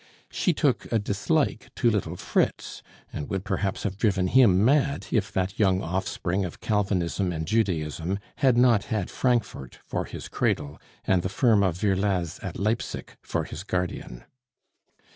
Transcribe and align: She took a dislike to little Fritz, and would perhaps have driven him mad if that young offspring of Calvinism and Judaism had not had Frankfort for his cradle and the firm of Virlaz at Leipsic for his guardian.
She 0.31 0.51
took 0.51 0.91
a 0.91 0.97
dislike 0.97 1.69
to 1.75 1.91
little 1.91 2.15
Fritz, 2.15 2.81
and 3.13 3.29
would 3.29 3.45
perhaps 3.45 3.83
have 3.83 3.99
driven 3.99 4.29
him 4.29 4.65
mad 4.65 5.05
if 5.11 5.31
that 5.31 5.59
young 5.59 5.83
offspring 5.83 6.43
of 6.43 6.59
Calvinism 6.59 7.31
and 7.31 7.45
Judaism 7.45 8.17
had 8.37 8.57
not 8.57 8.85
had 8.85 9.11
Frankfort 9.11 9.77
for 9.85 10.05
his 10.05 10.27
cradle 10.27 10.81
and 11.05 11.21
the 11.21 11.29
firm 11.29 11.61
of 11.61 11.77
Virlaz 11.77 12.39
at 12.41 12.57
Leipsic 12.57 13.17
for 13.21 13.43
his 13.43 13.63
guardian. 13.63 14.23